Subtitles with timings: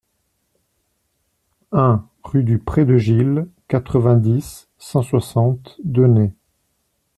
[1.73, 6.33] un rue du Pré de Gill, quatre-vingt-dix, cent soixante, Denney